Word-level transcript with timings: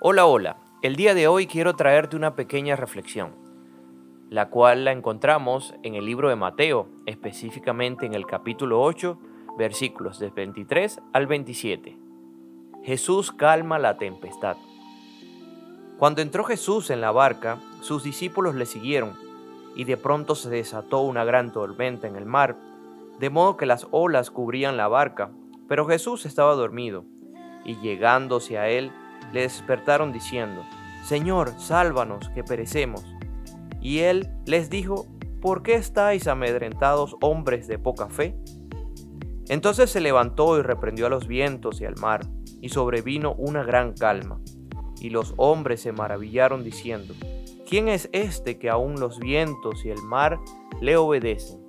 Hola, 0.00 0.26
hola. 0.26 0.58
El 0.80 0.94
día 0.94 1.12
de 1.12 1.26
hoy 1.26 1.48
quiero 1.48 1.74
traerte 1.74 2.14
una 2.14 2.36
pequeña 2.36 2.76
reflexión, 2.76 3.34
la 4.30 4.48
cual 4.48 4.84
la 4.84 4.92
encontramos 4.92 5.74
en 5.82 5.96
el 5.96 6.06
libro 6.06 6.28
de 6.28 6.36
Mateo, 6.36 6.88
específicamente 7.06 8.06
en 8.06 8.14
el 8.14 8.24
capítulo 8.24 8.80
8, 8.80 9.18
versículos 9.58 10.20
del 10.20 10.30
23 10.30 11.00
al 11.12 11.26
27. 11.26 11.98
Jesús 12.84 13.32
calma 13.32 13.80
la 13.80 13.96
tempestad. 13.96 14.56
Cuando 15.98 16.22
entró 16.22 16.44
Jesús 16.44 16.90
en 16.90 17.00
la 17.00 17.10
barca, 17.10 17.58
sus 17.80 18.04
discípulos 18.04 18.54
le 18.54 18.66
siguieron, 18.66 19.16
y 19.74 19.82
de 19.82 19.96
pronto 19.96 20.36
se 20.36 20.48
desató 20.48 21.00
una 21.00 21.24
gran 21.24 21.52
tormenta 21.52 22.06
en 22.06 22.14
el 22.14 22.24
mar, 22.24 22.56
de 23.18 23.30
modo 23.30 23.56
que 23.56 23.66
las 23.66 23.88
olas 23.90 24.30
cubrían 24.30 24.76
la 24.76 24.86
barca, 24.86 25.32
pero 25.66 25.86
Jesús 25.86 26.24
estaba 26.24 26.54
dormido, 26.54 27.04
y 27.64 27.80
llegándose 27.80 28.58
a 28.58 28.68
él, 28.68 28.92
le 29.32 29.42
despertaron 29.42 30.12
diciendo, 30.12 30.64
Señor, 31.04 31.52
sálvanos, 31.58 32.28
que 32.30 32.44
perecemos. 32.44 33.04
Y 33.80 34.00
él 34.00 34.28
les 34.44 34.68
dijo, 34.70 35.06
¿por 35.40 35.62
qué 35.62 35.74
estáis 35.74 36.26
amedrentados 36.26 37.16
hombres 37.20 37.66
de 37.66 37.78
poca 37.78 38.08
fe? 38.08 38.36
Entonces 39.48 39.90
se 39.90 40.00
levantó 40.00 40.58
y 40.58 40.62
reprendió 40.62 41.06
a 41.06 41.10
los 41.10 41.26
vientos 41.26 41.80
y 41.80 41.86
al 41.86 41.96
mar, 41.96 42.26
y 42.60 42.68
sobrevino 42.68 43.34
una 43.34 43.62
gran 43.62 43.94
calma. 43.94 44.40
Y 45.00 45.10
los 45.10 45.32
hombres 45.36 45.80
se 45.80 45.92
maravillaron 45.92 46.64
diciendo, 46.64 47.14
¿quién 47.66 47.88
es 47.88 48.10
este 48.12 48.58
que 48.58 48.68
aún 48.68 49.00
los 49.00 49.18
vientos 49.18 49.84
y 49.84 49.90
el 49.90 50.02
mar 50.02 50.38
le 50.80 50.96
obedecen? 50.96 51.60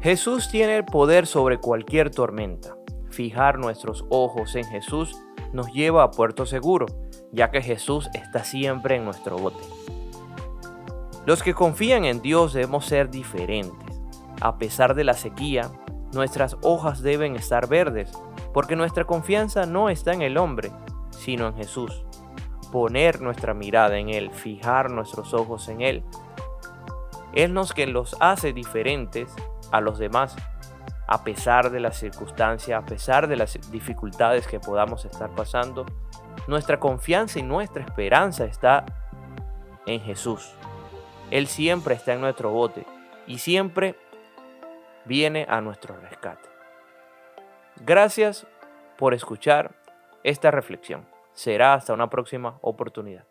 Jesús 0.00 0.50
tiene 0.50 0.76
el 0.76 0.84
poder 0.84 1.26
sobre 1.26 1.58
cualquier 1.58 2.10
tormenta. 2.10 2.76
Fijar 3.08 3.58
nuestros 3.58 4.04
ojos 4.10 4.54
en 4.54 4.64
Jesús 4.64 5.16
nos 5.54 5.72
lleva 5.72 6.02
a 6.02 6.10
puerto 6.10 6.44
seguro, 6.44 6.86
ya 7.32 7.50
que 7.50 7.62
Jesús 7.62 8.10
está 8.12 8.44
siempre 8.44 8.96
en 8.96 9.04
nuestro 9.04 9.38
bote. 9.38 9.64
Los 11.24 11.42
que 11.42 11.54
confían 11.54 12.04
en 12.04 12.20
Dios 12.20 12.52
debemos 12.52 12.84
ser 12.84 13.08
diferentes. 13.08 13.72
A 14.40 14.58
pesar 14.58 14.94
de 14.94 15.04
la 15.04 15.14
sequía, 15.14 15.70
nuestras 16.12 16.56
hojas 16.62 17.02
deben 17.02 17.36
estar 17.36 17.68
verdes, 17.68 18.12
porque 18.52 18.76
nuestra 18.76 19.04
confianza 19.04 19.64
no 19.64 19.88
está 19.88 20.12
en 20.12 20.22
el 20.22 20.36
hombre, 20.36 20.70
sino 21.10 21.46
en 21.46 21.54
Jesús. 21.54 22.04
Poner 22.70 23.22
nuestra 23.22 23.54
mirada 23.54 23.96
en 23.96 24.10
Él, 24.10 24.32
fijar 24.32 24.90
nuestros 24.90 25.32
ojos 25.32 25.68
en 25.68 25.80
Él. 25.80 26.04
Él 27.32 27.54
nos 27.54 27.72
que 27.72 27.86
los 27.86 28.16
hace 28.20 28.52
diferentes 28.52 29.32
a 29.70 29.80
los 29.80 29.98
demás 29.98 30.36
a 31.06 31.22
pesar 31.24 31.70
de 31.70 31.80
las 31.80 31.96
circunstancias, 31.96 32.82
a 32.82 32.86
pesar 32.86 33.28
de 33.28 33.36
las 33.36 33.58
dificultades 33.70 34.46
que 34.46 34.60
podamos 34.60 35.04
estar 35.04 35.30
pasando, 35.30 35.84
nuestra 36.46 36.80
confianza 36.80 37.38
y 37.38 37.42
nuestra 37.42 37.82
esperanza 37.82 38.44
está 38.44 38.84
en 39.86 40.00
Jesús. 40.00 40.54
Él 41.30 41.46
siempre 41.46 41.94
está 41.94 42.14
en 42.14 42.20
nuestro 42.20 42.50
bote 42.50 42.86
y 43.26 43.38
siempre 43.38 43.96
viene 45.04 45.46
a 45.48 45.60
nuestro 45.60 45.96
rescate. 45.96 46.48
Gracias 47.76 48.46
por 48.96 49.14
escuchar 49.14 49.74
esta 50.22 50.50
reflexión. 50.50 51.06
Será 51.32 51.74
hasta 51.74 51.92
una 51.92 52.08
próxima 52.08 52.58
oportunidad. 52.62 53.26